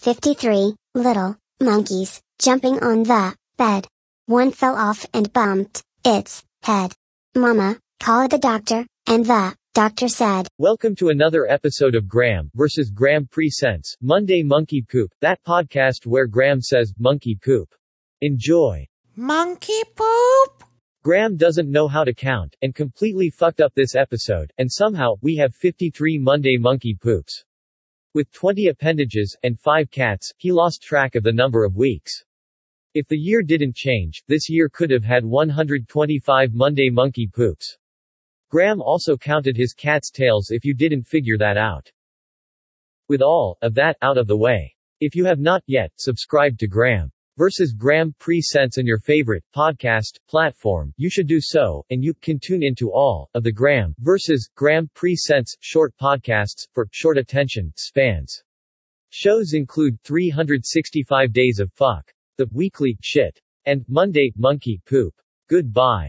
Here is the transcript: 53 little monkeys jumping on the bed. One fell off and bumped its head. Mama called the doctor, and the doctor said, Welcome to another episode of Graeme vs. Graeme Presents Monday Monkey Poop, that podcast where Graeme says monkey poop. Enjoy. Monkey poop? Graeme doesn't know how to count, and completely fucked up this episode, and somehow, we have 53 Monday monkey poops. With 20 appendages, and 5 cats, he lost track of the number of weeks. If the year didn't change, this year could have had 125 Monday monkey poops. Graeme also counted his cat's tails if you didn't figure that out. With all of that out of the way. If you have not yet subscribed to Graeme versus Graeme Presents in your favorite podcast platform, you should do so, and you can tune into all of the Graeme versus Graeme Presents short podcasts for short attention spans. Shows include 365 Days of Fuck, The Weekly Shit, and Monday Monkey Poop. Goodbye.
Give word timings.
53 0.00 0.74
little 0.94 1.36
monkeys 1.60 2.22
jumping 2.38 2.82
on 2.82 3.02
the 3.02 3.34
bed. 3.58 3.86
One 4.24 4.50
fell 4.50 4.74
off 4.74 5.04
and 5.12 5.30
bumped 5.30 5.82
its 6.02 6.42
head. 6.62 6.94
Mama 7.34 7.76
called 8.02 8.30
the 8.30 8.38
doctor, 8.38 8.86
and 9.06 9.26
the 9.26 9.54
doctor 9.74 10.08
said, 10.08 10.48
Welcome 10.56 10.94
to 10.96 11.10
another 11.10 11.46
episode 11.46 11.94
of 11.94 12.08
Graeme 12.08 12.50
vs. 12.54 12.88
Graeme 12.88 13.28
Presents 13.30 13.94
Monday 14.00 14.42
Monkey 14.42 14.80
Poop, 14.80 15.10
that 15.20 15.44
podcast 15.44 16.06
where 16.06 16.26
Graeme 16.26 16.62
says 16.62 16.94
monkey 16.98 17.38
poop. 17.38 17.68
Enjoy. 18.22 18.86
Monkey 19.16 19.82
poop? 19.94 20.64
Graeme 21.04 21.36
doesn't 21.36 21.70
know 21.70 21.88
how 21.88 22.04
to 22.04 22.14
count, 22.14 22.56
and 22.62 22.74
completely 22.74 23.28
fucked 23.28 23.60
up 23.60 23.74
this 23.74 23.94
episode, 23.94 24.50
and 24.56 24.72
somehow, 24.72 25.16
we 25.20 25.36
have 25.36 25.54
53 25.54 26.16
Monday 26.16 26.56
monkey 26.56 26.96
poops. 26.98 27.44
With 28.12 28.32
20 28.32 28.66
appendages, 28.66 29.36
and 29.44 29.56
5 29.56 29.88
cats, 29.90 30.32
he 30.36 30.50
lost 30.50 30.82
track 30.82 31.14
of 31.14 31.22
the 31.22 31.32
number 31.32 31.64
of 31.64 31.76
weeks. 31.76 32.24
If 32.92 33.06
the 33.06 33.16
year 33.16 33.40
didn't 33.40 33.76
change, 33.76 34.24
this 34.26 34.50
year 34.50 34.68
could 34.68 34.90
have 34.90 35.04
had 35.04 35.24
125 35.24 36.52
Monday 36.52 36.90
monkey 36.90 37.28
poops. 37.32 37.78
Graeme 38.48 38.82
also 38.82 39.16
counted 39.16 39.56
his 39.56 39.72
cat's 39.72 40.10
tails 40.10 40.50
if 40.50 40.64
you 40.64 40.74
didn't 40.74 41.06
figure 41.06 41.38
that 41.38 41.56
out. 41.56 41.88
With 43.08 43.22
all 43.22 43.56
of 43.62 43.74
that 43.74 43.96
out 44.02 44.18
of 44.18 44.26
the 44.26 44.36
way. 44.36 44.74
If 44.98 45.14
you 45.14 45.24
have 45.26 45.38
not 45.38 45.62
yet 45.66 45.92
subscribed 45.96 46.58
to 46.60 46.66
Graeme 46.66 47.12
versus 47.40 47.72
Graeme 47.72 48.14
Presents 48.18 48.76
in 48.76 48.84
your 48.84 48.98
favorite 48.98 49.42
podcast 49.56 50.18
platform, 50.28 50.92
you 50.98 51.08
should 51.08 51.26
do 51.26 51.38
so, 51.40 51.82
and 51.88 52.04
you 52.04 52.12
can 52.20 52.38
tune 52.38 52.62
into 52.62 52.92
all 52.92 53.30
of 53.32 53.42
the 53.42 53.50
Graeme 53.50 53.94
versus 54.00 54.50
Graeme 54.54 54.90
Presents 54.94 55.56
short 55.60 55.94
podcasts 55.98 56.66
for 56.74 56.86
short 56.92 57.16
attention 57.16 57.72
spans. 57.78 58.42
Shows 59.08 59.54
include 59.54 59.98
365 60.04 61.32
Days 61.32 61.60
of 61.60 61.72
Fuck, 61.72 62.12
The 62.36 62.46
Weekly 62.52 62.98
Shit, 63.00 63.40
and 63.64 63.86
Monday 63.88 64.34
Monkey 64.36 64.78
Poop. 64.86 65.14
Goodbye. 65.48 66.08